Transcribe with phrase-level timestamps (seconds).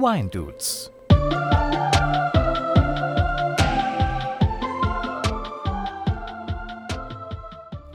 [0.00, 0.90] Wine Dudes.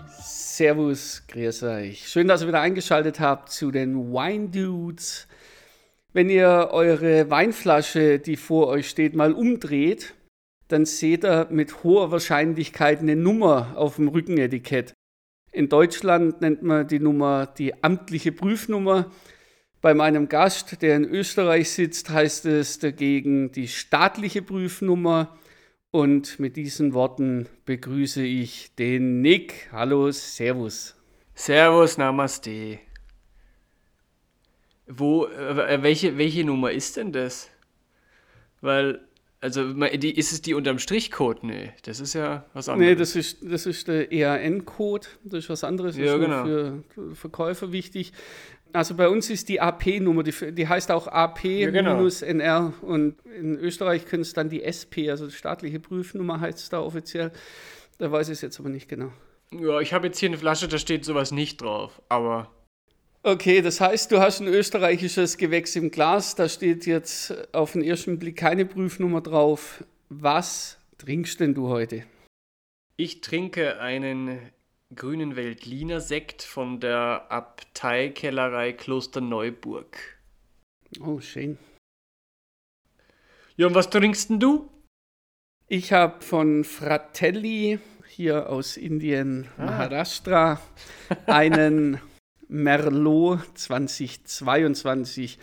[0.07, 2.07] Servus, grüß euch.
[2.07, 5.27] Schön, dass ihr wieder eingeschaltet habt zu den Wine Dudes.
[6.13, 10.13] Wenn ihr eure Weinflasche, die vor euch steht, mal umdreht,
[10.67, 14.93] dann seht ihr mit hoher Wahrscheinlichkeit eine Nummer auf dem Rückenetikett.
[15.51, 19.09] In Deutschland nennt man die Nummer die amtliche Prüfnummer.
[19.85, 25.37] Bei meinem Gast, der in Österreich sitzt, heißt es dagegen die staatliche Prüfnummer.
[25.91, 29.69] Und mit diesen Worten begrüße ich den Nick.
[29.71, 30.95] Hallo, Servus.
[31.35, 32.79] Servus, Namaste.
[34.87, 37.51] Wo, äh, welche, welche Nummer ist denn das?
[38.61, 39.07] Weil,
[39.39, 41.43] also, ist es die unterm Strichcode?
[41.43, 42.89] Nee, das ist ja was anderes.
[42.89, 45.05] Nee, das ist, das ist der EAN-Code.
[45.23, 45.95] Das ist was anderes.
[45.95, 46.83] Das Ja, ist nur genau.
[46.89, 48.13] für Verkäufer wichtig.
[48.75, 52.73] Also bei uns ist die AP-Nummer, die, die heißt auch AP-NR genau.
[52.81, 56.81] und in Österreich können es dann die SP, also die staatliche Prüfnummer heißt es da
[56.81, 57.31] offiziell.
[57.97, 59.11] Da weiß ich es jetzt aber nicht genau.
[59.51, 62.51] Ja, ich habe jetzt hier eine Flasche, da steht sowas nicht drauf, aber
[63.23, 67.81] Okay, das heißt, du hast ein österreichisches Gewächs im Glas, da steht jetzt auf den
[67.81, 69.83] ersten Blick keine Prüfnummer drauf.
[70.09, 72.03] Was trinkst denn du heute?
[72.97, 74.39] ich trinke einen
[74.93, 79.97] grünen Veltliner Sekt von der Abteikellerei Klosterneuburg.
[80.99, 81.57] Oh, schön.
[83.57, 84.69] Ja, und was trinkst denn du?
[85.67, 89.65] Ich habe von Fratelli hier aus Indien, Ah.
[89.65, 90.61] Maharashtra,
[91.25, 91.99] einen
[92.47, 95.39] Merlot 2022.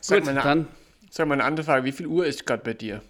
[0.00, 0.68] Sag Gut, mal, eine, dann.
[1.10, 3.02] sag mal eine andere Frage, wie viel Uhr ist gerade bei dir?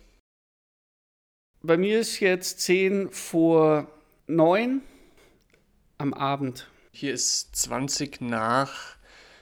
[1.60, 3.92] Bei mir ist jetzt 10 vor
[4.28, 4.82] 9
[5.96, 6.68] am Abend.
[6.92, 8.96] Hier ist 20 nach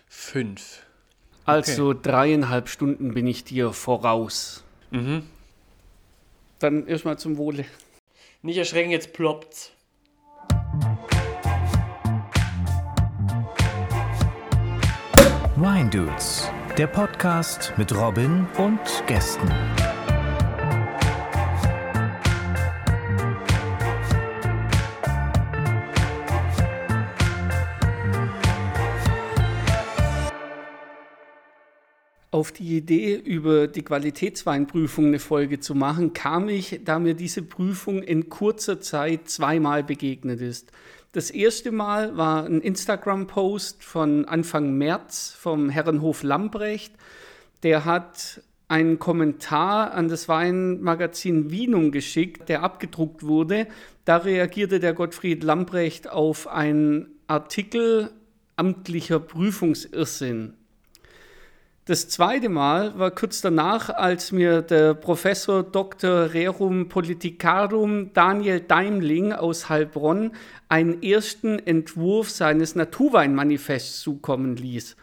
[0.07, 0.83] 5.
[1.45, 4.63] Also dreieinhalb Stunden bin ich dir voraus.
[4.93, 5.25] Mhm.
[6.61, 7.65] Dann erstmal zum Wohle.
[8.43, 9.73] Nicht erschrecken, jetzt ploppt's.
[15.57, 19.51] Wine Dudes, der Podcast mit Robin und Gästen.
[32.37, 37.41] Auf die Idee, über die Qualitätsweinprüfung eine Folge zu machen, kam ich, da mir diese
[37.41, 40.71] Prüfung in kurzer Zeit zweimal begegnet ist.
[41.13, 46.93] Das erste Mal war ein Instagram-Post von Anfang März vom Herrenhof Lambrecht.
[47.63, 53.67] Der hat einen Kommentar an das Weinmagazin Wienung geschickt, der abgedruckt wurde.
[54.05, 58.11] Da reagierte der Gottfried Lambrecht auf einen Artikel
[58.57, 60.53] amtlicher Prüfungsirrsinn.
[61.89, 66.35] Das zweite Mal war kurz danach, als mir der Professor Dr.
[66.35, 70.33] Rerum Politicarum Daniel Daimling aus Heilbronn
[70.69, 74.97] einen ersten Entwurf seines Naturweinmanifests zukommen ließ.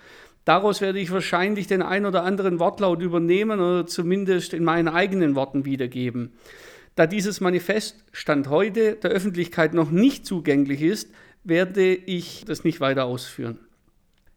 [0.44, 5.36] Daraus werde ich wahrscheinlich den ein oder anderen Wortlaut übernehmen oder zumindest in meinen eigenen
[5.36, 6.34] Worten wiedergeben.
[6.96, 11.10] Da dieses Manifest Stand heute der Öffentlichkeit noch nicht zugänglich ist,
[11.46, 13.58] werde ich das nicht weiter ausführen.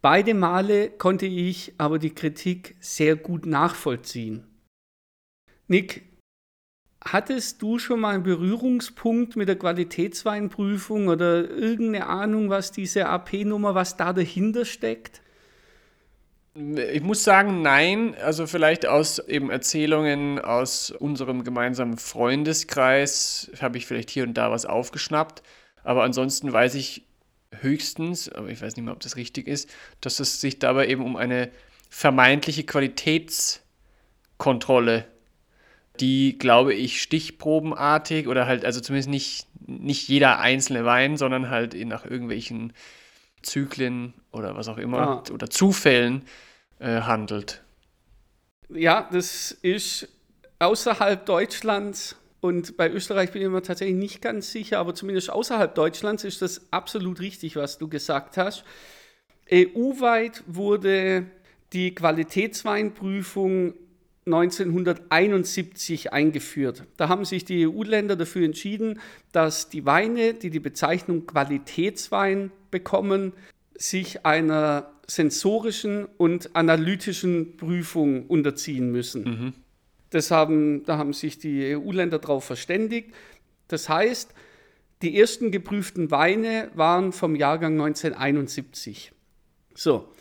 [0.03, 4.47] Beide Male konnte ich aber die Kritik sehr gut nachvollziehen.
[5.69, 6.05] Nick,
[7.05, 13.75] hattest du schon mal einen Berührungspunkt mit der Qualitätsweinprüfung oder irgendeine Ahnung, was diese AP-Nummer,
[13.75, 15.23] was da dahinter steckt?
[16.55, 18.15] Ich muss sagen, nein.
[18.23, 24.51] Also vielleicht aus eben Erzählungen aus unserem gemeinsamen Freundeskreis habe ich vielleicht hier und da
[24.51, 25.43] was aufgeschnappt.
[25.85, 27.06] Aber ansonsten weiß ich
[27.61, 29.71] höchstens, aber ich weiß nicht mehr, ob das richtig ist,
[30.01, 31.51] dass es sich dabei eben um eine
[31.89, 35.07] vermeintliche Qualitätskontrolle,
[36.01, 41.75] die, glaube ich, stichprobenartig oder halt, also zumindest nicht, nicht jeder einzelne Wein, sondern halt
[41.87, 42.73] nach irgendwelchen
[43.43, 45.23] Zyklen oder was auch immer Ah.
[45.33, 46.23] oder Zufällen
[46.79, 47.63] äh, handelt.
[48.69, 50.09] Ja, das ist
[50.59, 52.17] außerhalb Deutschlands
[52.47, 56.43] und bei Österreich bin ich mir tatsächlich nicht ganz sicher, aber zumindest außerhalb Deutschlands ist
[56.43, 58.65] das absolut richtig, was du gesagt hast.
[59.53, 61.27] EU-weit wurde
[61.73, 63.75] die Qualitätsweinprüfung
[64.27, 66.85] 1971 eingeführt.
[66.97, 69.01] Da haben sich die EU-Länder dafür entschieden,
[69.33, 73.33] dass die Weine, die die Bezeichnung Qualitätswein bekommen,
[73.75, 79.55] sich einer sensorischen und analytischen Prüfung unterziehen müssen.
[80.11, 83.13] Das haben, da haben sich die EU-Länder darauf verständigt.
[83.69, 84.33] Das heißt,
[85.03, 89.13] die ersten geprüften Weine waren vom Jahrgang 1971.
[89.75, 90.13] So.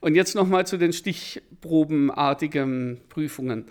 [0.00, 3.66] Und jetzt nochmal zu den stichprobenartigen Prüfungen.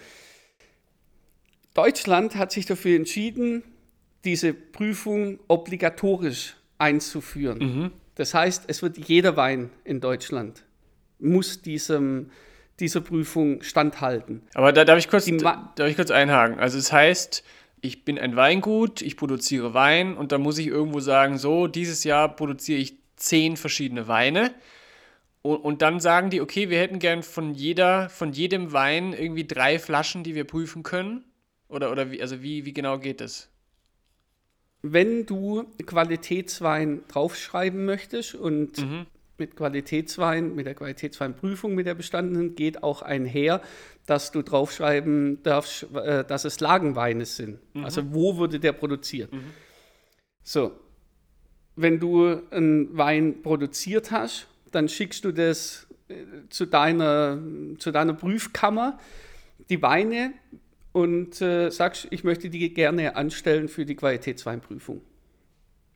[1.74, 3.64] Deutschland hat sich dafür entschieden,
[4.24, 7.60] diese Prüfung obligatorisch einzuführen.
[7.60, 7.92] Mhm.
[8.16, 10.64] Das heißt, es wird jeder Wein in Deutschland
[11.24, 12.30] muss diesem,
[12.84, 14.44] dieser Prüfung standhalten.
[14.54, 16.60] Aber da darf ich kurz, darf ich kurz einhaken.
[16.60, 17.44] Also es das heißt,
[17.82, 22.04] ich bin ein Weingut, ich produziere Wein und da muss ich irgendwo sagen, so, dieses
[22.04, 24.54] Jahr produziere ich zehn verschiedene Weine.
[25.42, 29.48] Und, und dann sagen die, okay, wir hätten gern von jeder, von jedem Wein irgendwie
[29.48, 31.24] drei Flaschen, die wir prüfen können.
[31.68, 33.50] Oder, oder wie, also wie, wie genau geht das?
[34.82, 39.06] Wenn du Qualitätswein draufschreiben möchtest und mhm.
[39.38, 43.62] Mit Qualitätswein, mit der Qualitätsweinprüfung, mit der bestandenen, geht auch einher,
[44.06, 47.60] dass du draufschreiben darfst, äh, dass es Lagenweine sind.
[47.74, 47.86] Mhm.
[47.86, 49.34] Also wo wurde der produziert?
[49.34, 49.52] Mhm.
[50.44, 50.74] So,
[51.76, 56.16] wenn du einen Wein produziert hast, dann schickst du das äh,
[56.50, 57.40] zu deiner,
[57.78, 59.00] zu deiner Prüfkammer.
[59.70, 60.34] Die Weine
[60.92, 65.02] und äh, sagst, ich möchte die gerne anstellen für die Qualitätsweinprüfung.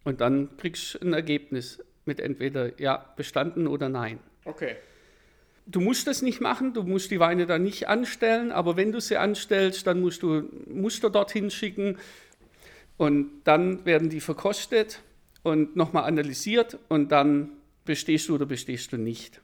[0.04, 4.20] Und dann kriegst du ein Ergebnis mit entweder ja, bestanden oder nein.
[4.46, 4.76] Okay.
[5.66, 9.02] Du musst das nicht machen, du musst die Weine dann nicht anstellen, aber wenn du
[9.02, 11.98] sie anstellst, dann musst du Muster dorthin schicken
[12.96, 15.02] und dann werden die verkostet
[15.44, 17.52] und nochmal analysiert und dann
[17.84, 19.42] bestehst du oder bestehst du nicht.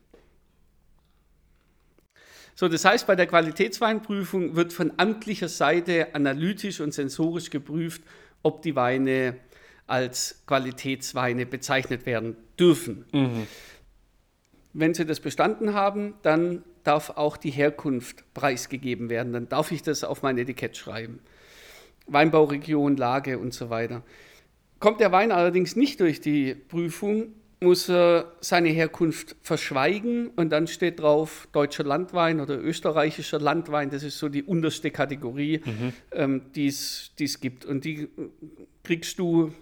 [2.56, 8.04] So, das heißt, bei der Qualitätsweinprüfung wird von amtlicher Seite analytisch und sensorisch geprüft,
[8.44, 9.38] ob die Weine
[9.94, 13.06] als Qualitätsweine bezeichnet werden dürfen.
[13.12, 13.46] Mhm.
[14.74, 19.34] Wenn sie das bestanden haben, dann darf auch die Herkunft preisgegeben werden.
[19.34, 21.20] Dann darf ich das auf mein Etikett schreiben.
[22.08, 24.02] Weinbauregion, Lage und so weiter.
[24.80, 30.66] Kommt der Wein allerdings nicht durch die Prüfung, muss er seine Herkunft verschweigen und dann
[30.66, 33.92] steht drauf deutscher Landwein oder österreichischer Landwein.
[33.92, 35.94] Das ist so die unterste Kategorie, mhm.
[36.12, 37.64] ähm, die es gibt.
[37.64, 38.10] Und die
[38.84, 39.54] kriegst du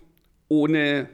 [0.51, 1.07] ohne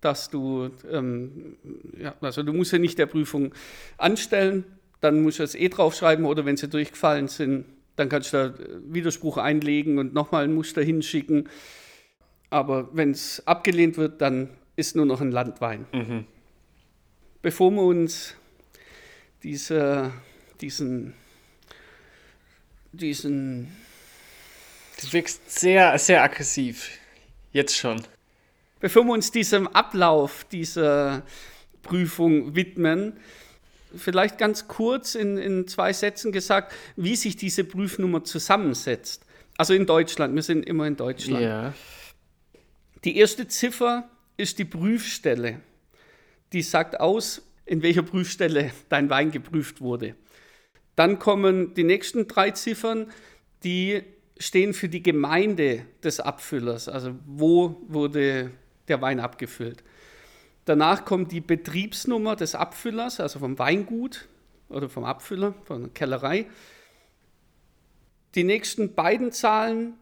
[0.00, 1.56] dass du, ähm,
[1.96, 3.54] ja, also du musst ja nicht der Prüfung
[3.98, 4.64] anstellen,
[5.00, 8.54] dann musst du es eh draufschreiben oder wenn sie durchgefallen sind, dann kannst du da
[8.92, 11.48] Widerspruch einlegen und nochmal ein Muster hinschicken.
[12.48, 15.86] Aber wenn es abgelehnt wird, dann ist nur noch ein Landwein.
[15.92, 16.24] Mhm.
[17.42, 18.34] Bevor wir uns
[19.44, 20.12] diese,
[20.60, 21.14] diesen,
[22.90, 23.68] diesen.
[24.96, 26.90] Das wächst sehr, sehr aggressiv.
[27.52, 28.02] Jetzt schon.
[28.80, 31.22] Bevor wir uns diesem Ablauf dieser
[31.82, 33.18] Prüfung widmen,
[33.94, 39.26] vielleicht ganz kurz in, in zwei Sätzen gesagt, wie sich diese Prüfnummer zusammensetzt.
[39.58, 41.42] Also in Deutschland, wir sind immer in Deutschland.
[41.42, 41.74] Ja.
[43.04, 45.60] Die erste Ziffer ist die Prüfstelle.
[46.52, 50.16] Die sagt aus, in welcher Prüfstelle dein Wein geprüft wurde.
[50.96, 53.10] Dann kommen die nächsten drei Ziffern,
[53.62, 54.02] die
[54.38, 58.50] stehen für die Gemeinde des Abfüllers, also wo wurde
[58.90, 59.82] der Wein abgefüllt.
[60.66, 64.28] Danach kommt die Betriebsnummer des Abfüllers, also vom Weingut
[64.68, 66.46] oder vom Abfüller, von der Kellerei.
[68.34, 69.94] Die nächsten beiden Zahlen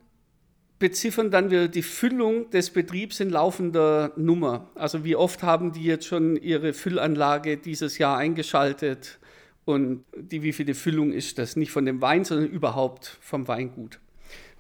[0.79, 4.71] beziffern dann wieder die Füllung des Betriebs in laufender Nummer.
[4.75, 9.19] Also wie oft haben die jetzt schon ihre Füllanlage dieses Jahr eingeschaltet
[9.65, 11.57] und die wie viele Füllung ist das?
[11.57, 13.99] Nicht von dem Wein, sondern überhaupt vom Weingut.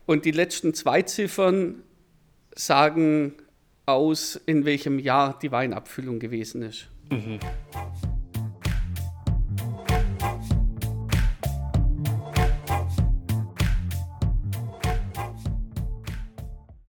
[0.07, 1.83] Und die letzten zwei Ziffern
[2.55, 3.35] sagen
[3.89, 6.89] aus, in welchem Jahr die Weinabfüllung gewesen ist.
[7.11, 7.39] Mhm.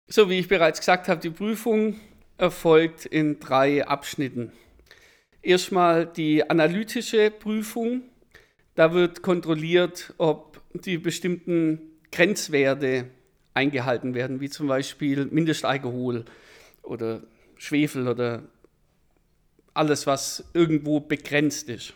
[0.08, 1.96] So, wie ich bereits gesagt habe, die Prüfung
[2.38, 4.52] erfolgt in drei Abschnitten.
[5.42, 8.02] Erstmal die analytische Prüfung.
[8.76, 11.80] Da wird kontrolliert, ob die bestimmten
[12.12, 13.06] Grenzwerte
[13.54, 16.26] eingehalten werden, wie zum Beispiel Mindestalkohol
[16.84, 17.22] oder
[17.58, 18.44] Schwefel oder
[19.74, 21.94] alles, was irgendwo begrenzt ist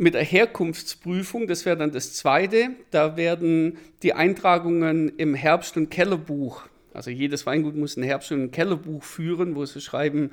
[0.00, 5.90] mit der Herkunftsprüfung, das wäre dann das zweite, da werden die Eintragungen im Herbst- und
[5.90, 6.62] Kellerbuch,
[6.94, 10.30] also jedes Weingut muss ein Herbst- und Kellerbuch führen, wo sie schreiben,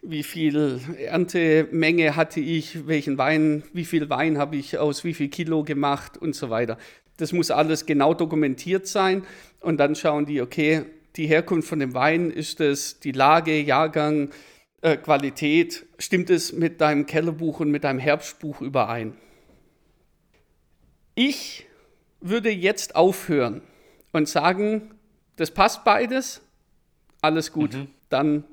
[0.00, 5.28] wie viel Erntemenge hatte ich, welchen Wein, wie viel Wein habe ich aus wie viel
[5.28, 6.78] Kilo gemacht und so weiter.
[7.18, 9.26] Das muss alles genau dokumentiert sein
[9.60, 14.30] und dann schauen die, okay, die Herkunft von dem Wein, ist es die Lage, Jahrgang,
[14.80, 19.16] äh, Qualität, stimmt es mit deinem Kellerbuch und mit deinem Herbstbuch überein?
[21.14, 21.66] Ich
[22.20, 23.62] würde jetzt aufhören
[24.12, 24.94] und sagen,
[25.36, 26.40] das passt beides,
[27.20, 27.88] alles gut, mhm.
[28.08, 28.44] dann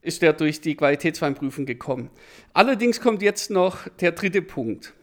[0.00, 2.10] ist der durch die Qualitätsweinprüfung gekommen.
[2.52, 4.94] Allerdings kommt jetzt noch der dritte Punkt.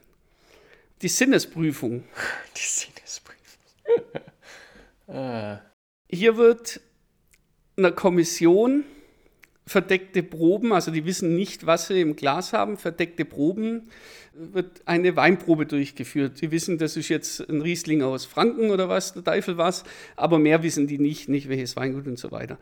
[1.01, 2.05] Die Sinnesprüfung.
[2.55, 4.21] Die Sinnesprüfung.
[5.07, 5.59] ah.
[6.09, 6.79] Hier wird
[7.77, 8.83] einer Kommission
[9.65, 13.89] verdeckte Proben, also die wissen nicht, was sie im Glas haben, verdeckte Proben,
[14.33, 16.41] wird eine Weinprobe durchgeführt.
[16.41, 19.83] Die wissen, das ist jetzt ein Riesling aus Franken oder was, der Teufel was,
[20.15, 22.57] aber mehr wissen die nicht, nicht welches Weingut und so weiter.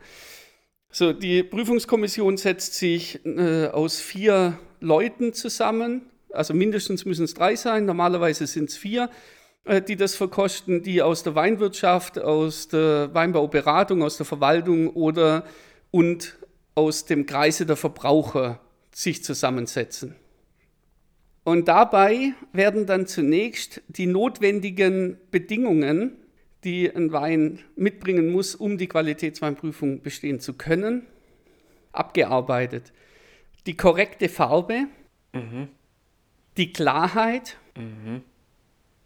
[0.90, 7.56] So, die Prüfungskommission setzt sich äh, aus vier Leuten zusammen, also mindestens müssen es drei
[7.56, 9.10] sein, normalerweise sind es vier,
[9.64, 15.44] die das verkosten, die aus der Weinwirtschaft, aus der Weinbauberatung, aus der Verwaltung oder
[15.90, 16.36] und
[16.74, 20.16] aus dem Kreise der Verbraucher sich zusammensetzen.
[21.44, 26.16] Und dabei werden dann zunächst die notwendigen Bedingungen,
[26.64, 31.06] die ein Wein mitbringen muss, um die Qualitätsweinprüfung bestehen zu können,
[31.90, 32.92] abgearbeitet.
[33.66, 34.86] Die korrekte Farbe,
[35.32, 35.68] mhm.
[36.56, 38.22] die Klarheit mhm.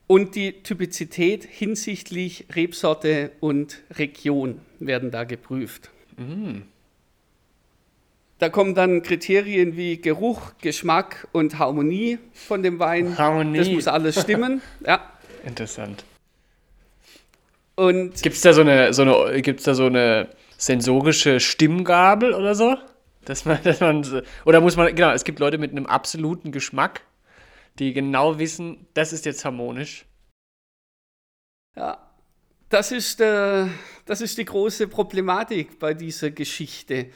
[0.07, 5.91] Und die Typizität hinsichtlich Rebsorte und Region werden da geprüft.
[6.17, 6.63] Mhm.
[8.39, 13.17] Da kommen dann Kriterien wie Geruch, Geschmack und Harmonie von dem Wein.
[13.17, 13.59] Harmonie.
[13.59, 14.61] Das muss alles stimmen.
[14.87, 15.01] ja.
[15.45, 16.05] Interessant.
[17.77, 22.77] Gibt es da, so eine, so eine, gibt's da so eine sensorische Stimmgabel oder so?
[23.25, 27.03] Dass man, dass man, oder muss man, genau, es gibt Leute mit einem absoluten Geschmack,
[27.79, 30.07] die genau wissen, das ist jetzt harmonisch.
[31.77, 32.11] Ja,
[32.69, 33.67] das ist, äh,
[34.07, 37.11] das ist die große Problematik bei dieser Geschichte.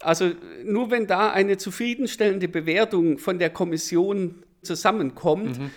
[0.00, 0.32] Also
[0.64, 5.70] nur wenn da eine zufriedenstellende Bewertung von der Kommission zusammenkommt, mhm.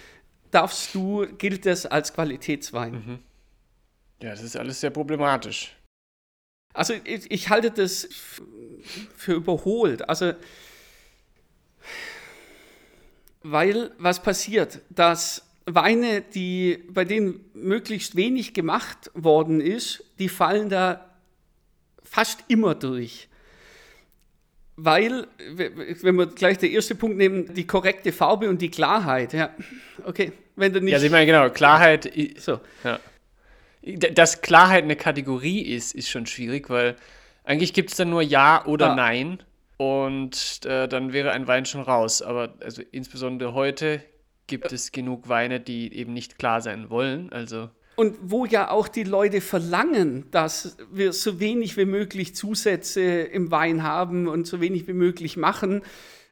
[0.52, 2.94] darfst du, gilt das als Qualitätswein.
[2.94, 3.20] Mhm.
[4.22, 5.76] Ja, das ist alles sehr problematisch.
[6.74, 8.08] Also ich, ich halte das
[9.16, 10.08] für überholt.
[10.08, 10.34] Also
[13.42, 20.70] weil was passiert, dass Weine, die, bei denen möglichst wenig gemacht worden ist, die fallen
[20.70, 21.10] da
[22.04, 23.30] fast immer durch
[24.84, 29.50] weil, wenn wir gleich den ersten Punkt nehmen, die korrekte Farbe und die Klarheit, ja,
[30.06, 30.92] okay, wenn du nicht...
[30.92, 32.60] Ja, also ich meine, genau, Klarheit, so.
[32.84, 33.00] ja.
[33.82, 36.96] Dass Klarheit eine Kategorie ist, ist schon schwierig, weil
[37.44, 38.96] eigentlich gibt es dann nur Ja oder ah.
[38.96, 39.44] Nein
[39.80, 44.04] und äh, dann wäre ein Wein schon raus, aber also insbesondere heute
[44.48, 48.88] gibt es genug Weine, die eben nicht klar sein wollen, also und wo ja auch
[48.88, 54.62] die Leute verlangen, dass wir so wenig wie möglich Zusätze im Wein haben und so
[54.62, 55.82] wenig wie möglich machen.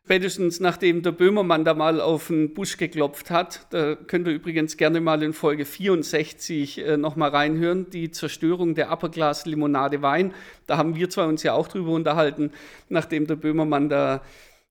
[0.08, 4.78] Spätestens nachdem der Böhmermann da mal auf den Busch geklopft hat, da könnt ihr übrigens
[4.78, 10.34] gerne mal in Folge 64 äh, nochmal reinhören, die Zerstörung der Upperglas Limonade Wein.
[10.66, 12.52] Da haben wir zwar uns ja auch drüber unterhalten,
[12.88, 14.22] nachdem der Böhmermann da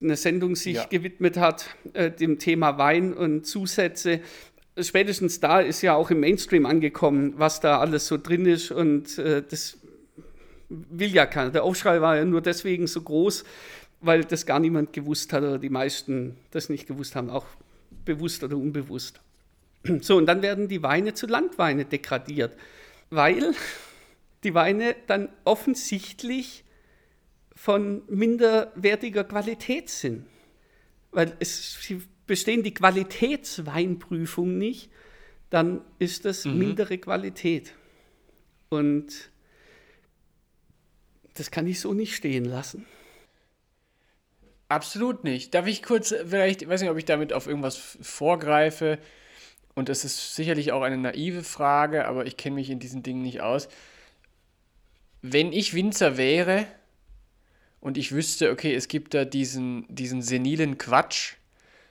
[0.00, 0.86] eine Sendung sich ja.
[0.86, 4.20] gewidmet hat, äh, dem Thema Wein und Zusätze
[4.78, 9.18] spätestens da ist ja auch im Mainstream angekommen, was da alles so drin ist und
[9.18, 9.76] äh, das
[10.68, 11.50] will ja keiner.
[11.50, 13.44] Der Aufschrei war ja nur deswegen so groß,
[14.00, 17.46] weil das gar niemand gewusst hat oder die meisten das nicht gewusst haben, auch
[18.04, 19.20] bewusst oder unbewusst.
[20.00, 22.56] So, und dann werden die Weine zu Landweine degradiert,
[23.10, 23.54] weil
[24.42, 26.64] die Weine dann offensichtlich
[27.54, 30.26] von minderwertiger Qualität sind.
[31.10, 34.90] Weil es, sie bestehen die Qualitätsweinprüfung nicht,
[35.50, 36.58] dann ist das mhm.
[36.58, 37.74] mindere Qualität.
[38.68, 39.30] Und
[41.34, 42.86] das kann ich so nicht stehen lassen.
[44.68, 45.54] Absolut nicht.
[45.54, 48.98] Darf ich kurz, vielleicht, ich weiß nicht, ob ich damit auf irgendwas vorgreife.
[49.74, 53.22] Und das ist sicherlich auch eine naive Frage, aber ich kenne mich in diesen Dingen
[53.22, 53.68] nicht aus.
[55.22, 56.66] Wenn ich Winzer wäre
[57.80, 61.34] und ich wüsste, okay, es gibt da diesen, diesen senilen Quatsch,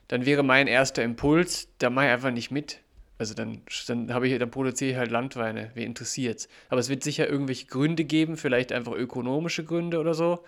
[0.07, 2.79] dann wäre mein erster Impuls, da mache ich einfach nicht mit.
[3.17, 5.71] Also dann, dann habe ich, dann produziere ich halt Landweine.
[5.73, 6.49] Wer interessiert's?
[6.69, 10.43] Aber es wird sicher irgendwelche Gründe geben, vielleicht einfach ökonomische Gründe oder so,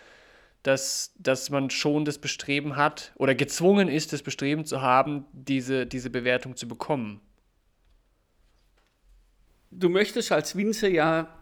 [0.64, 5.86] dass, dass man schon das Bestreben hat oder gezwungen ist, das Bestreben zu haben, diese,
[5.86, 7.22] diese Bewertung zu bekommen.
[9.72, 11.38] Du möchtest als Winzer ja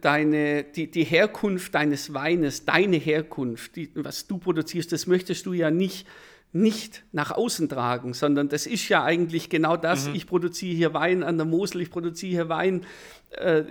[0.00, 5.52] deine, die, die Herkunft deines Weines, deine Herkunft, die, was du produzierst, das möchtest du
[5.52, 6.06] ja nicht
[6.52, 10.08] nicht nach außen tragen, sondern das ist ja eigentlich genau das.
[10.08, 10.14] Mhm.
[10.16, 12.84] Ich produziere hier Wein an der Mosel, ich produziere hier Wein
[13.30, 13.62] äh,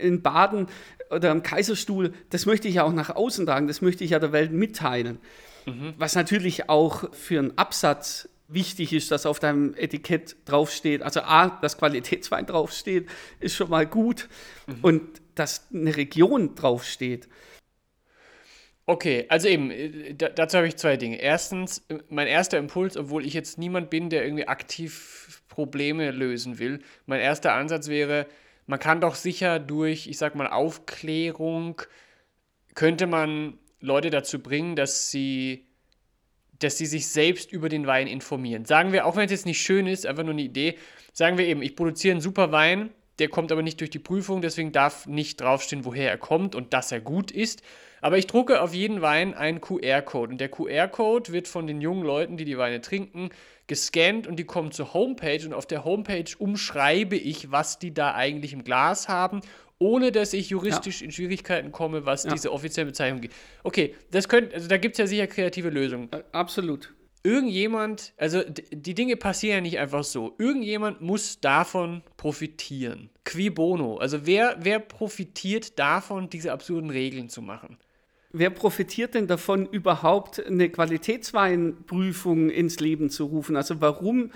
[0.00, 0.68] in Baden
[1.10, 2.12] oder am Kaiserstuhl.
[2.30, 5.18] Das möchte ich ja auch nach außen tragen, das möchte ich ja der Welt mitteilen.
[5.66, 5.94] Mhm.
[5.98, 11.48] Was natürlich auch für einen Absatz wichtig ist, dass auf deinem Etikett draufsteht, also A,
[11.48, 13.08] dass Qualitätswein draufsteht,
[13.38, 14.28] ist schon mal gut
[14.66, 14.76] mhm.
[14.82, 15.02] und
[15.34, 17.28] dass eine Region draufsteht.
[18.90, 21.20] Okay, also eben, äh, dazu habe ich zwei Dinge.
[21.20, 26.58] Erstens, äh, mein erster Impuls, obwohl ich jetzt niemand bin, der irgendwie aktiv Probleme lösen
[26.58, 28.26] will, mein erster Ansatz wäre,
[28.66, 31.80] man kann doch sicher durch, ich sag mal, Aufklärung,
[32.74, 35.68] könnte man Leute dazu bringen, dass sie,
[36.58, 38.64] dass sie sich selbst über den Wein informieren.
[38.64, 40.76] Sagen wir, auch wenn es jetzt nicht schön ist, einfach nur eine Idee,
[41.12, 44.42] sagen wir eben, ich produziere einen super Wein, der kommt aber nicht durch die Prüfung,
[44.42, 47.62] deswegen darf nicht draufstehen, woher er kommt und dass er gut ist.
[48.00, 52.02] Aber ich drucke auf jeden Wein einen QR-Code und der QR-Code wird von den jungen
[52.02, 53.28] Leuten, die die Weine trinken,
[53.66, 58.14] gescannt und die kommen zur Homepage und auf der Homepage umschreibe ich, was die da
[58.14, 59.42] eigentlich im Glas haben,
[59.78, 61.06] ohne dass ich juristisch ja.
[61.06, 62.32] in Schwierigkeiten komme, was ja.
[62.32, 63.32] diese offizielle Bezeichnung geht.
[63.62, 66.08] Okay, das könnte, also da gibt es ja sicher kreative Lösungen.
[66.12, 70.34] Äh, absolut irgendjemand, also die Dinge passieren ja nicht einfach so.
[70.38, 73.10] Irgendjemand muss davon profitieren.
[73.24, 73.98] Qui bono?
[73.98, 77.78] Also wer, wer profitiert davon, diese absurden Regeln zu machen?
[78.32, 83.56] Wer profitiert denn davon, überhaupt eine Qualitätsweinprüfung ins Leben zu rufen?
[83.56, 84.30] Also warum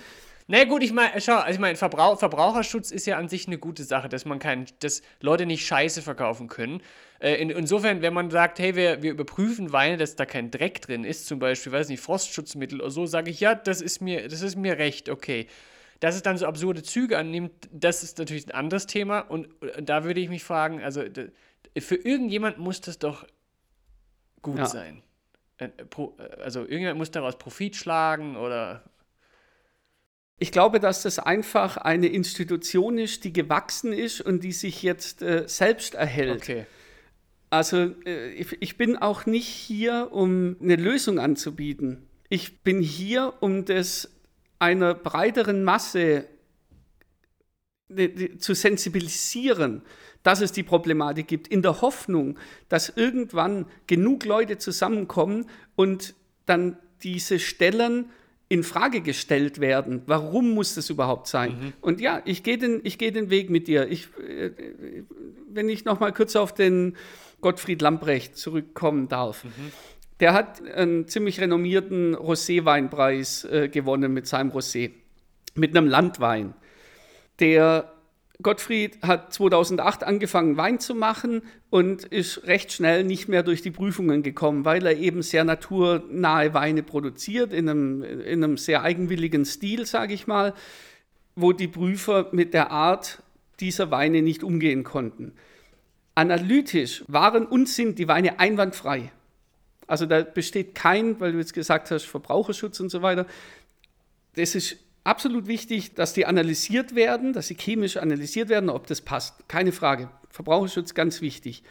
[0.46, 3.56] na gut, ich meine, schau, also ich meine, Verbrauch, Verbraucherschutz ist ja an sich eine
[3.56, 6.82] gute Sache, dass man kein, dass Leute nicht Scheiße verkaufen können.
[7.18, 10.82] Äh, in, insofern, wenn man sagt, hey, wir, wir überprüfen Weine, dass da kein Dreck
[10.82, 14.28] drin ist, zum Beispiel, weiß nicht, Frostschutzmittel oder so, sage ich, ja, das ist mir,
[14.28, 15.46] das ist mir recht, okay.
[16.00, 19.20] Dass es dann so absurde Züge annimmt, das ist natürlich ein anderes Thema.
[19.20, 21.02] Und äh, da würde ich mich fragen, also
[21.78, 23.26] für irgendjemand muss das doch
[24.42, 24.66] gut ja.
[24.66, 25.02] sein.
[25.56, 25.70] Äh,
[26.42, 28.84] also irgendjemand muss daraus Profit schlagen oder
[30.38, 35.22] ich glaube, dass das einfach eine Institution ist, die gewachsen ist und die sich jetzt
[35.22, 36.42] äh, selbst erhält.
[36.42, 36.66] Okay.
[37.50, 42.08] Also äh, ich, ich bin auch nicht hier, um eine Lösung anzubieten.
[42.28, 44.10] Ich bin hier, um das
[44.58, 46.26] einer breiteren Masse
[48.38, 49.82] zu sensibilisieren,
[50.22, 52.38] dass es die Problematik gibt, in der Hoffnung,
[52.68, 56.14] dass irgendwann genug Leute zusammenkommen und
[56.46, 58.06] dann diese Stellen
[58.48, 60.02] in Frage gestellt werden.
[60.06, 61.52] Warum muss das überhaupt sein?
[61.52, 61.72] Mhm.
[61.80, 63.88] Und ja, ich gehe den, geh den Weg mit dir.
[63.88, 64.50] Ich, äh,
[65.48, 66.96] wenn ich noch mal kurz auf den
[67.40, 69.44] Gottfried Lamprecht zurückkommen darf.
[69.44, 69.50] Mhm.
[70.20, 74.92] Der hat einen ziemlich renommierten Rosé-Weinpreis äh, gewonnen mit seinem Rosé,
[75.54, 76.54] mit einem Landwein.
[77.40, 77.93] Der
[78.42, 83.70] Gottfried hat 2008 angefangen, Wein zu machen und ist recht schnell nicht mehr durch die
[83.70, 89.44] Prüfungen gekommen, weil er eben sehr naturnahe Weine produziert, in einem, in einem sehr eigenwilligen
[89.44, 90.52] Stil, sage ich mal,
[91.36, 93.22] wo die Prüfer mit der Art
[93.60, 95.32] dieser Weine nicht umgehen konnten.
[96.16, 99.12] Analytisch waren und sind die Weine einwandfrei.
[99.86, 103.26] Also da besteht kein, weil du jetzt gesagt hast, Verbraucherschutz und so weiter.
[104.34, 109.02] Das ist absolut wichtig, dass die analysiert werden, dass sie chemisch analysiert werden, ob das
[109.02, 109.48] passt.
[109.48, 110.08] Keine Frage.
[110.30, 111.62] Verbraucherschutz ganz wichtig.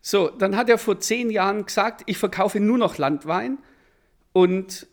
[0.00, 3.58] So, dann hat er vor zehn Jahren gesagt, ich verkaufe nur noch Landwein
[4.32, 4.86] und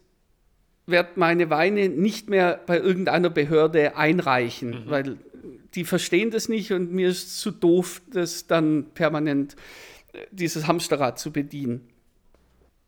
[0.87, 4.89] werde meine Weine nicht mehr bei irgendeiner Behörde einreichen, mhm.
[4.89, 5.17] weil
[5.75, 9.55] die verstehen das nicht und mir ist zu doof, das dann permanent
[10.13, 11.89] äh, dieses Hamsterrad zu bedienen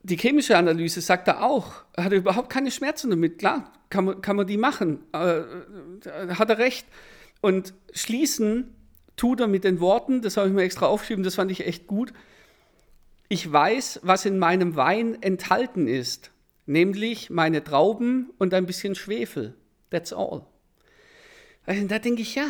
[0.03, 3.39] die chemische Analyse sagt er auch, er hat überhaupt keine Schmerzen damit.
[3.39, 5.03] Klar, kann man, kann man die machen.
[5.11, 5.41] Äh,
[6.35, 6.87] hat er recht.
[7.41, 8.73] Und schließen
[9.15, 11.87] tut er mit den Worten, das habe ich mir extra aufgeschrieben, das fand ich echt
[11.87, 12.13] gut.
[13.29, 16.31] Ich weiß, was in meinem Wein enthalten ist,
[16.65, 19.55] nämlich meine Trauben und ein bisschen Schwefel.
[19.89, 20.45] That's all.
[21.65, 22.47] Und da denke ich, ja,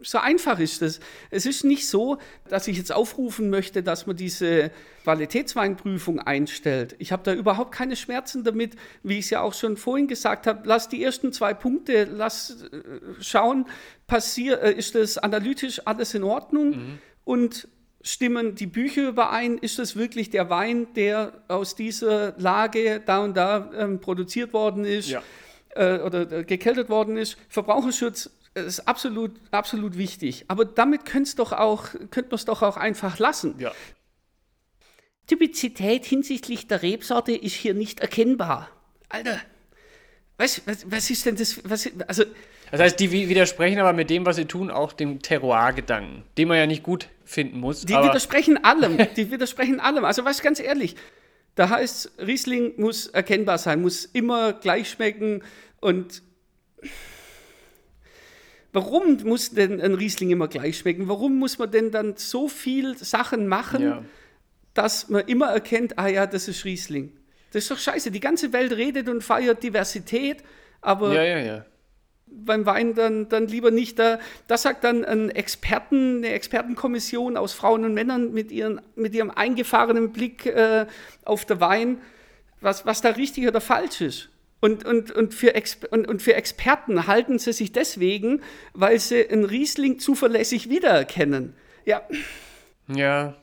[0.00, 1.00] so einfach ist es.
[1.30, 4.70] Es ist nicht so, dass ich jetzt aufrufen möchte, dass man diese
[5.04, 6.96] Qualitätsweinprüfung einstellt.
[6.98, 10.46] Ich habe da überhaupt keine Schmerzen damit, wie ich es ja auch schon vorhin gesagt
[10.46, 10.62] habe.
[10.64, 12.80] Lass die ersten zwei Punkte, lass äh,
[13.20, 13.66] schauen,
[14.06, 16.98] passier, äh, ist das analytisch alles in Ordnung mhm.
[17.24, 17.68] und
[18.02, 19.58] stimmen die Bücher überein?
[19.58, 24.84] Ist das wirklich der Wein, der aus dieser Lage da und da ähm, produziert worden
[24.84, 25.08] ist?
[25.08, 25.22] Ja.
[25.74, 27.36] Äh, oder äh, gekältet worden ist.
[27.48, 30.44] Verbraucherschutz ist absolut, absolut wichtig.
[30.48, 33.56] Aber damit könnte man es doch auch einfach lassen.
[33.58, 33.72] Ja.
[35.26, 38.70] Typizität hinsichtlich der Rebsorte ist hier nicht erkennbar.
[39.08, 39.40] Alter,
[40.36, 41.60] was, was, was ist denn das?
[41.64, 42.24] Was, also,
[42.70, 46.58] das heißt, die widersprechen aber mit dem, was sie tun, auch dem Terroir-Gedanken, den man
[46.58, 47.82] ja nicht gut finden muss.
[47.82, 48.98] Die widersprechen allem.
[49.16, 50.04] Die widersprechen allem.
[50.04, 50.96] Also, was ganz ehrlich,
[51.54, 55.42] da heißt, Riesling muss erkennbar sein, muss immer gleich schmecken
[55.80, 56.22] und
[58.74, 61.08] Warum muss denn ein Riesling immer gleich schmecken?
[61.08, 64.04] Warum muss man denn dann so viel Sachen machen, ja.
[64.74, 67.12] dass man immer erkennt, ah ja, das ist Riesling?
[67.52, 68.10] Das ist doch scheiße.
[68.10, 70.42] Die ganze Welt redet und feiert Diversität,
[70.80, 71.64] aber ja, ja,
[72.26, 73.98] beim Wein dann, dann lieber nicht.
[73.98, 79.14] Da, das sagt dann ein Experten, eine Expertenkommission aus Frauen und Männern mit, ihren, mit
[79.14, 80.86] ihrem eingefahrenen Blick äh,
[81.24, 81.98] auf den Wein,
[82.60, 84.30] was, was da richtig oder falsch ist.
[84.64, 85.52] Und, und, und, für
[85.90, 88.40] und, und für Experten halten sie sich deswegen,
[88.72, 91.52] weil sie einen Riesling zuverlässig wiedererkennen.
[91.84, 92.00] Ja.
[92.88, 93.36] Ja.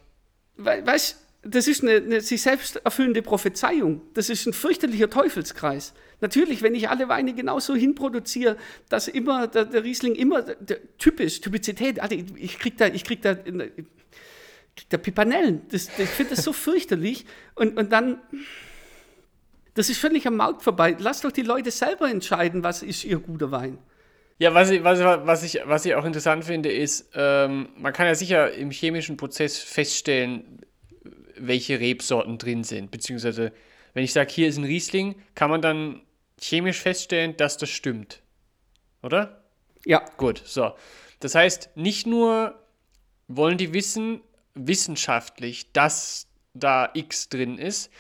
[0.57, 4.01] We weißt das ist eine, eine sich selbst erfüllende Prophezeiung.
[4.15, 5.93] Das ist ein fürchterlicher Teufelskreis.
[6.21, 8.57] Natürlich, wenn ich alle Weine genauso hinproduziere,
[8.89, 11.99] dass immer der, der Riesling immer der, typisch, Typizität,
[12.35, 13.73] ich krieg da, ich krieg da, ich
[14.75, 15.61] krieg da Pipanellen.
[15.69, 17.27] Das, ich finde das so fürchterlich.
[17.53, 18.19] Und, und dann,
[19.73, 20.95] das ist völlig am Markt vorbei.
[20.99, 23.77] Lass doch die Leute selber entscheiden, was ist ihr guter Wein.
[24.37, 28.07] Ja, was ich, was, was, ich, was ich auch interessant finde, ist, ähm, man kann
[28.07, 30.61] ja sicher im chemischen Prozess feststellen,
[31.37, 32.91] welche Rebsorten drin sind.
[32.91, 33.51] Beziehungsweise,
[33.93, 36.01] wenn ich sage, hier ist ein Riesling, kann man dann
[36.39, 38.21] chemisch feststellen, dass das stimmt.
[39.03, 39.43] Oder?
[39.85, 40.03] Ja.
[40.17, 40.73] Gut, so.
[41.19, 42.55] Das heißt, nicht nur
[43.27, 44.21] wollen die wissen,
[44.55, 47.91] wissenschaftlich, dass da X drin ist,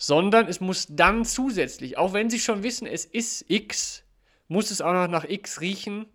[0.00, 4.02] sondern es muss dann zusätzlich, auch wenn sie schon wissen, es ist X,
[4.48, 6.06] muss es auch noch nach X riechen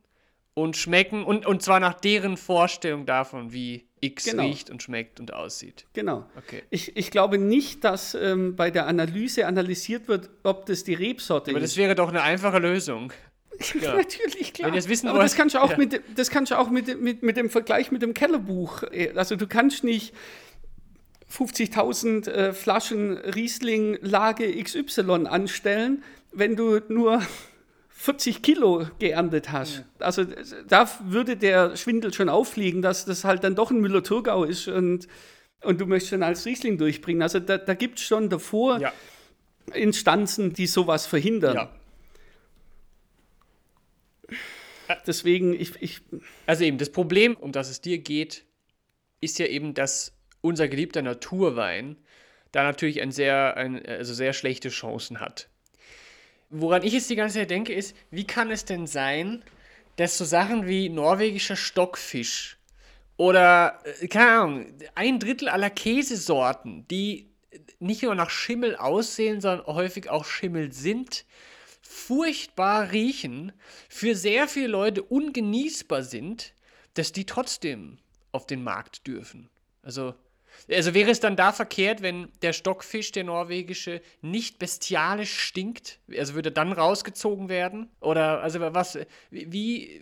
[0.55, 4.43] und schmecken und, und zwar nach deren Vorstellung davon, wie X genau.
[4.43, 5.85] riecht und schmeckt und aussieht.
[5.93, 6.25] Genau.
[6.35, 6.63] Okay.
[6.71, 11.51] Ich, ich glaube nicht, dass ähm, bei der Analyse analysiert wird, ob das die Rebsorte
[11.51, 11.63] Aber ist.
[11.63, 13.13] Aber das wäre doch eine einfache Lösung.
[13.79, 13.93] Ja.
[13.97, 14.73] Natürlich, klar.
[14.73, 15.77] Wenn wissen Aber das kannst du auch, ja.
[15.77, 18.81] mit, das kannst du auch mit, mit, mit dem Vergleich mit dem Kellerbuch.
[18.91, 20.11] Äh, also du kannst nicht
[21.35, 27.21] 50.000 äh, Flaschen Riesling Lage XY anstellen, wenn du nur
[27.89, 29.77] 40 Kilo geerntet hast.
[29.77, 30.05] Ja.
[30.05, 30.25] Also
[30.67, 35.07] da würde der Schwindel schon auffliegen, dass das halt dann doch ein Müller-Thurgau ist und,
[35.61, 37.21] und du möchtest dann als Riesling durchbringen.
[37.21, 38.93] Also da, da gibt es schon davor ja.
[39.73, 41.55] Instanzen, die sowas verhindern.
[41.55, 41.71] Ja.
[45.07, 46.01] Deswegen, ich, ich.
[46.45, 48.45] Also eben, das Problem, um das es dir geht,
[49.19, 50.14] ist ja eben, dass
[50.45, 51.97] unser geliebter Naturwein
[52.51, 55.49] da natürlich ein sehr, ein, also sehr schlechte Chancen hat.
[56.49, 59.43] Woran ich jetzt die ganze Zeit denke, ist, wie kann es denn sein,
[59.97, 62.57] dass so Sachen wie norwegischer Stockfisch
[63.17, 67.29] oder, äh, keine Ahnung, ein Drittel aller Käsesorten, die
[67.79, 71.25] nicht nur nach Schimmel aussehen, sondern häufig auch Schimmel sind,
[71.81, 73.51] furchtbar riechen,
[73.89, 76.53] für sehr viele Leute ungenießbar sind,
[76.93, 77.97] dass die trotzdem
[78.31, 79.49] auf den Markt dürfen.
[79.81, 80.13] Also
[80.69, 85.99] also wäre es dann da verkehrt, wenn der Stockfisch, der norwegische, nicht bestialisch stinkt?
[86.17, 87.89] Also würde dann rausgezogen werden?
[87.99, 88.97] Oder, also was,
[89.29, 90.01] wie.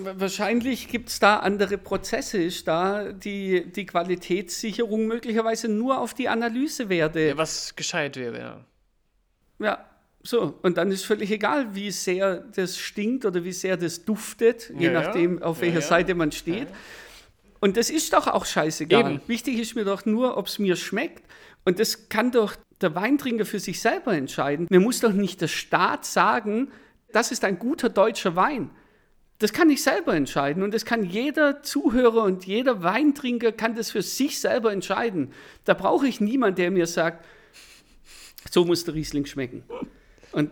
[0.00, 6.28] Wahrscheinlich gibt es da andere Prozesse, ist da die, die Qualitätssicherung möglicherweise nur auf die
[6.28, 7.18] Analysewerte.
[7.18, 8.64] Ja, was gescheit wäre, ja.
[9.58, 9.84] Ja,
[10.22, 14.70] so, und dann ist völlig egal, wie sehr das stinkt oder wie sehr das duftet,
[14.76, 16.68] je ja, nachdem, auf welcher ja, Seite man steht.
[17.60, 19.12] Und das ist doch auch scheißegal.
[19.12, 19.20] Eben.
[19.26, 21.24] Wichtig ist mir doch nur, ob es mir schmeckt.
[21.64, 24.66] Und das kann doch der Weintrinker für sich selber entscheiden.
[24.70, 26.70] Mir muss doch nicht der Staat sagen,
[27.12, 28.70] das ist ein guter deutscher Wein.
[29.38, 33.92] Das kann ich selber entscheiden und das kann jeder Zuhörer und jeder Weintrinker kann das
[33.92, 35.32] für sich selber entscheiden.
[35.64, 37.24] Da brauche ich niemanden, der mir sagt,
[38.50, 39.62] so muss der Riesling schmecken.
[40.32, 40.50] Und,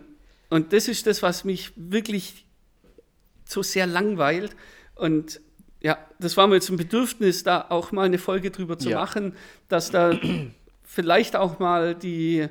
[0.49, 2.45] und das ist das, was mich wirklich
[3.43, 4.55] so sehr langweilt.
[4.95, 5.41] Und
[5.81, 8.99] ja, das war mir jetzt ein Bedürfnis, da auch mal eine Folge drüber zu ja.
[8.99, 9.33] machen,
[9.67, 10.17] dass da
[10.83, 12.47] vielleicht auch mal die,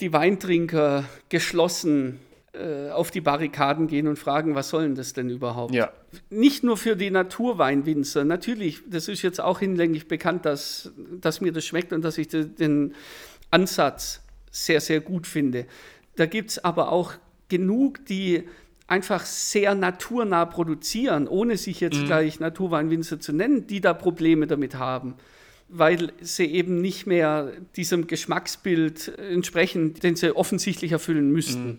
[0.00, 2.20] die Weintrinker geschlossen
[2.52, 5.72] äh, auf die Barrikaden gehen und fragen, was sollen das denn überhaupt?
[5.72, 5.92] Ja.
[6.30, 10.90] Nicht nur für die Naturweinwinzer, natürlich, das ist jetzt auch hinlänglich bekannt, dass,
[11.20, 12.94] dass mir das schmeckt und dass ich den
[13.52, 15.66] Ansatz sehr, sehr gut finde.
[16.16, 17.12] Da gibt es aber auch
[17.48, 18.48] genug, die
[18.90, 22.06] einfach sehr naturnah produzieren, ohne sich jetzt mhm.
[22.06, 25.14] gleich Naturweinwinzer zu nennen, die da Probleme damit haben,
[25.68, 31.66] weil sie eben nicht mehr diesem Geschmacksbild entsprechen, den sie offensichtlich erfüllen müssten.
[31.66, 31.78] Mhm.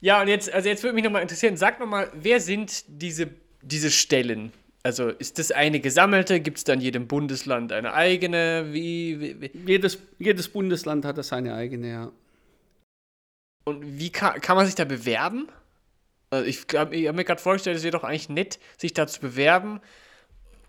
[0.00, 3.28] Ja, und jetzt, also jetzt würde mich nochmal interessieren, sag nochmal, wer sind diese,
[3.62, 4.52] diese Stellen?
[4.82, 6.40] Also ist das eine gesammelte?
[6.40, 8.68] Gibt es dann jedem Bundesland eine eigene?
[8.70, 9.50] Wie, wie, wie?
[9.66, 12.12] Jedes, jedes Bundesland hat da seine eigene, ja.
[13.70, 15.48] Und wie kann, kann man sich da bewerben?
[16.30, 19.20] Also ich, ich habe mir gerade vorgestellt, es wäre doch eigentlich nett, sich da zu
[19.20, 19.80] bewerben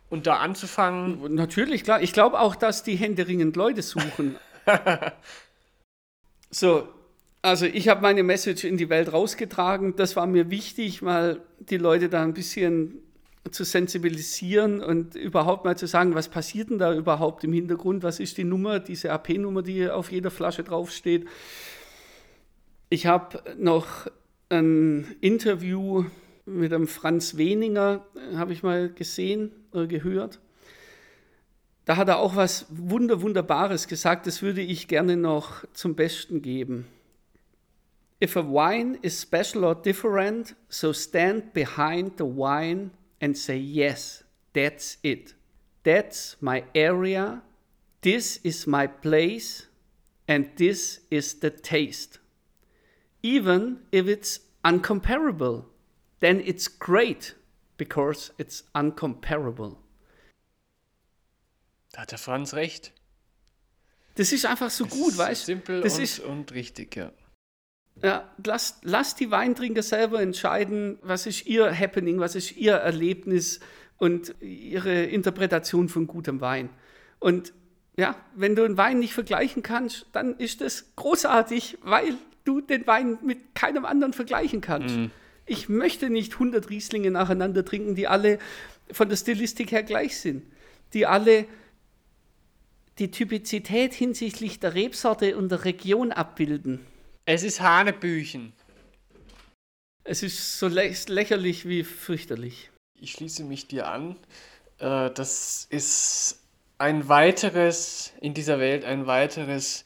[0.10, 1.36] und da anzufangen.
[1.36, 2.02] Natürlich, klar.
[2.02, 4.36] Ich glaube auch, dass die händeringend Leute suchen.
[6.50, 6.88] so,
[7.42, 9.96] also ich habe meine Message in die Welt rausgetragen.
[9.96, 13.02] Das war mir wichtig, mal die Leute da ein bisschen
[13.50, 18.04] zu sensibilisieren und überhaupt mal zu sagen, was passiert denn da überhaupt im Hintergrund?
[18.04, 21.28] Was ist die Nummer, diese AP-Nummer, die auf jeder Flasche draufsteht?
[22.94, 24.08] Ich habe noch
[24.50, 26.04] ein Interview
[26.46, 30.42] mit einem Franz Weninger, habe ich mal gesehen oder gehört.
[31.86, 36.42] Da hat er auch was Wunder, Wunderbares gesagt, das würde ich gerne noch zum Besten
[36.42, 36.86] geben.
[38.22, 44.26] If a wine is special or different, so stand behind the wine and say, Yes,
[44.54, 45.34] that's it.
[45.86, 47.42] That's my area.
[48.02, 49.70] This is my place.
[50.28, 52.20] And this is the taste.
[53.24, 55.66] Even if it's uncomparable,
[56.20, 57.36] then it's great
[57.78, 59.78] because it's uncomparable.
[61.92, 62.94] Da hat der Franz recht.
[64.16, 65.46] Das ist einfach so Das gut, weißt du?
[65.46, 67.12] Simpel Das und, ist, und richtig, ja.
[68.04, 73.60] ja, lasst, lasst die Weintrinker selber entscheiden, was ist ihr Happening, was ist ihr Erlebnis
[73.98, 76.70] und ihre Interpretation von gutem Wein.
[77.20, 77.54] Und
[77.98, 82.88] ja, wenn du einen Wein nicht vergleichen kannst, dann ist das großartig, weil du den
[82.88, 84.96] Wein mit keinem anderen vergleichen kannst.
[85.46, 88.40] Ich möchte nicht 100 Rieslinge nacheinander trinken, die alle
[88.92, 90.44] von der Stilistik her gleich sind,
[90.94, 91.46] die alle
[93.00, 96.80] die Typizität hinsichtlich der Rebsorte und der Region abbilden.
[97.26, 98.54] Es ist Hanebüchen.
[100.04, 102.70] Es ist so lä lächerlich wie fürchterlich.
[103.00, 104.16] Ich schließe mich dir an.
[104.80, 106.40] Äh, das ist
[106.78, 109.86] ein weiteres, in dieser Welt ein weiteres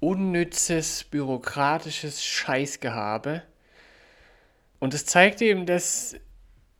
[0.00, 3.42] unnützes, bürokratisches Scheißgehabe.
[4.78, 6.16] Und es zeigt eben, dass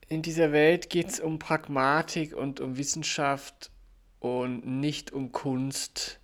[0.09, 3.71] in dieser Welt geht es um Pragmatik und um Wissenschaft
[4.21, 6.19] und nicht um Kunst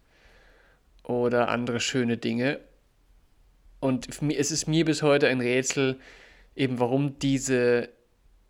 [1.02, 2.60] oder andere schöne Dinge.
[3.80, 6.00] Und es ist mir bis heute ein Rätsel,
[6.56, 7.90] eben warum diese,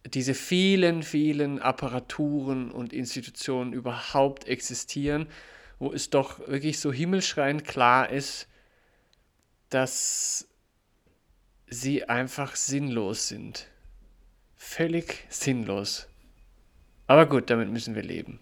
[0.06, 5.26] diese vielen, vielen Apparaturen und Institutionen überhaupt existieren,
[5.84, 8.48] wo es doch wirklich so himmelschreiend klar ist,
[9.68, 10.48] dass
[11.66, 13.68] sie einfach sinnlos sind.
[14.54, 16.08] Völlig sinnlos.
[17.06, 18.40] Aber gut, damit müssen wir leben.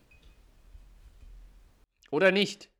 [2.12, 2.70] Oder nicht?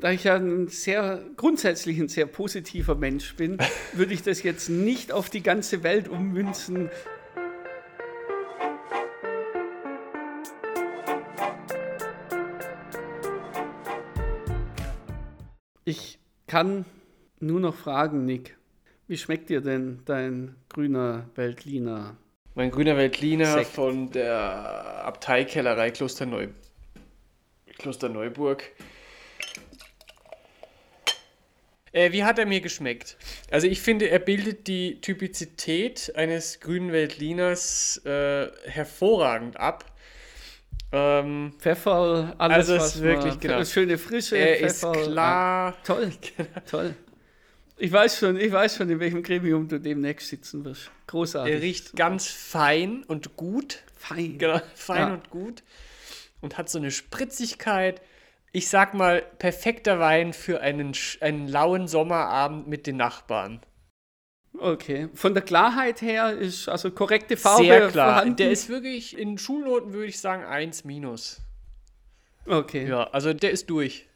[0.00, 3.58] Da ich ja ein sehr grundsätzlich ein sehr positiver Mensch bin,
[3.92, 6.90] würde ich das jetzt nicht auf die ganze Welt ummünzen.
[15.90, 16.84] Ich kann
[17.40, 18.56] nur noch fragen, Nick,
[19.08, 22.16] wie schmeckt dir denn dein grüner Veltliner?
[22.54, 23.70] Mein grüner Veltliner Sekt.
[23.70, 24.36] von der
[25.04, 26.46] Abteikellerei Klosterneu
[27.76, 28.70] Klosterneuburg.
[31.90, 33.16] Äh, wie hat er mir geschmeckt?
[33.50, 39.89] Also ich finde, er bildet die Typizität eines grünen Veltliners äh, hervorragend ab.
[40.92, 43.64] Ähm, Pfeffer, alles Also was wirklich, man, genau.
[43.64, 44.92] schöne Frische, er ist Pfeffer.
[44.92, 45.70] klar.
[45.72, 46.10] Ja, toll,
[46.70, 46.94] toll.
[47.78, 50.90] Ich weiß schon, ich weiß schon, in welchem Gremium du demnächst sitzen wirst.
[51.06, 51.54] Großartig.
[51.54, 53.78] Er riecht ganz fein und gut.
[53.96, 54.36] fein.
[54.38, 55.14] Genau, fein Ja.
[55.14, 55.62] und gut.
[56.40, 58.02] Und hat so eine Spritzigkeit.
[58.52, 63.60] Ich sag mal, perfekter Wein für einen, einen lauen Sommerabend mit den Nachbarn.
[64.58, 65.08] Okay.
[65.14, 68.14] Von der Klarheit her ist also korrekte Farbe Sehr klar.
[68.14, 68.36] vorhanden.
[68.36, 71.40] Der ist wirklich, in Schulnoten würde ich sagen, 1 minus.
[72.46, 72.88] okay.
[72.88, 74.08] Ja, also der ist durch.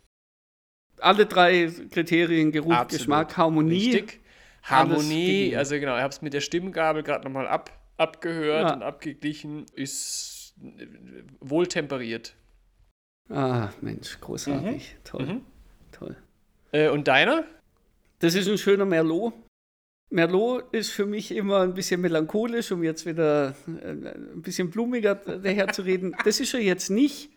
[0.98, 3.00] Alle drei Kriterien, Geruch, Absolut.
[3.00, 3.92] Geschmack, Harmonie.
[3.92, 4.20] Richtig.
[4.62, 8.74] Harmonie, also genau, ich habe es mit der Stimmgabel gerade nochmal ab, abgehört Ja.
[8.74, 9.66] und abgeglichen.
[9.74, 10.86] Ist äh,
[11.40, 12.34] wohltemperiert.
[13.28, 14.96] Ah, Mensch, großartig.
[15.04, 15.40] Toll, Mhm.
[15.92, 16.16] toll.
[16.72, 17.44] Äh, und deiner?
[18.20, 19.34] Das ist ein schöner Merlot.
[20.10, 25.14] Merlot ist für mich immer ein bisschen melancholisch, um jetzt wieder äh, ein bisschen blumiger
[25.14, 26.16] daherzureden.
[26.24, 27.30] Das ist er jetzt nicht,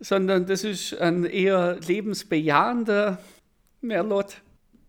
[0.00, 3.18] sondern das ist ein eher lebensbejahender
[3.80, 4.42] Merlot.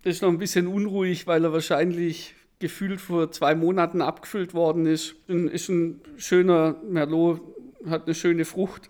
[0.03, 4.85] Das ist noch ein bisschen unruhig, weil er wahrscheinlich gefühlt vor zwei Monaten abgefüllt worden
[4.85, 5.15] ist.
[5.27, 7.41] Ist ein schöner Merlot,
[7.85, 8.89] hat eine schöne Frucht.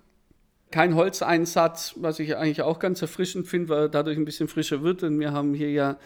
[0.71, 4.84] Kein Holzeinsatz, was ich eigentlich auch ganz erfrischend finde, weil er dadurch ein bisschen frischer
[4.84, 5.04] wird.
[5.04, 5.97] Und wir haben hier ja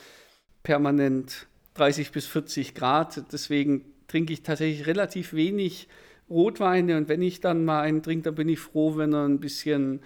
[0.63, 3.31] permanent 30 bis 40 Grad.
[3.31, 5.87] Deswegen trinke ich tatsächlich relativ wenig
[6.29, 6.97] Rotweine.
[6.97, 10.01] Und wenn ich dann mal einen trinke, dann bin ich froh, wenn er ein bisschen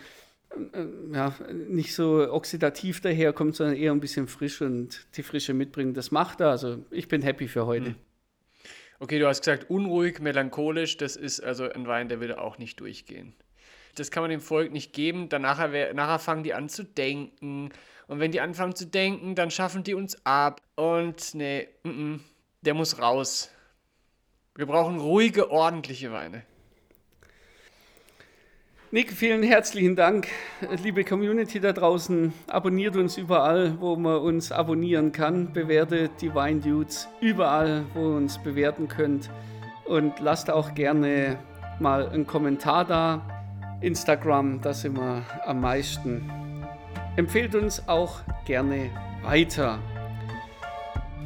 [0.73, 5.97] äh, ja, nicht so oxidativ daherkommt, sondern eher ein bisschen frisch und die Frische mitbringt.
[5.97, 6.49] Das macht er.
[6.49, 7.95] Also ich bin happy für heute.
[8.99, 12.79] Okay, du hast gesagt, unruhig, melancholisch, das ist also ein Wein, der würde auch nicht
[12.79, 13.33] durchgehen.
[13.93, 15.29] Das kann man dem Volk nicht geben.
[15.29, 15.59] Danach
[15.93, 17.69] nachher fangen die an zu denken.
[18.07, 20.61] Und wenn die anfangen zu denken, dann schaffen die uns ab.
[20.75, 22.19] Und nee, mm -mm,
[22.61, 23.51] der muss raus.
[24.55, 26.43] Wir brauchen ruhige, ordentliche Weine.
[28.89, 30.29] Nick, vielen herzlichen Dank.
[30.81, 35.51] Liebe Community da draußen, abonniert uns überall, wo man uns abonnieren kann.
[35.51, 39.29] Bewertet die Wine Dudes überall, wo ihr uns bewerten könnt.
[39.83, 41.37] Und lasst auch gerne
[41.81, 43.77] mal einen Kommentar da.
[43.81, 46.46] Instagram, da sind wir am meisten.
[47.17, 48.91] Empfehlt uns auch gerne
[49.23, 49.79] weiter.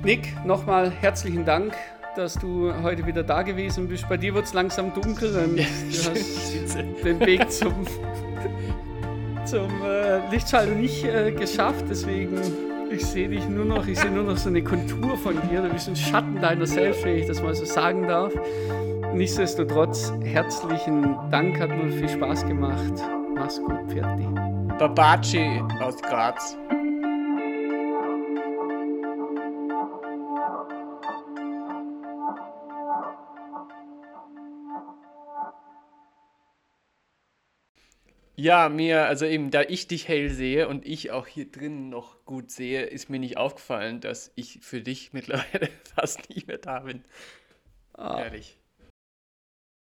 [0.04, 1.74] Nick, nochmal herzlichen Dank,
[2.16, 4.08] dass du heute wieder da gewesen bist.
[4.08, 7.86] Bei dir wird es langsam dunkel und du hast den Weg zum,
[9.44, 11.84] zum äh, Lichtschalter nicht äh, geschafft.
[11.90, 12.40] Deswegen,
[12.90, 15.62] ich sehe dich nur noch, ich sehe nur noch so eine Kontur von dir.
[15.62, 18.32] Du bist ein Schatten deiner selbst, wenn ich das mal so sagen darf.
[19.14, 22.94] Nichtsdestotrotz, herzlichen Dank, hat mir viel Spaß gemacht.
[23.36, 24.61] Mach's gut, Fertig.
[24.78, 26.58] Babaci aus Graz.
[38.36, 42.26] Ja, mir, also eben, da ich dich hell sehe und ich auch hier drin noch
[42.26, 46.80] gut sehe, ist mir nicht aufgefallen, dass ich für dich mittlerweile fast nicht mehr da
[46.80, 47.04] bin.
[47.94, 48.20] Ah.
[48.20, 48.58] Ehrlich.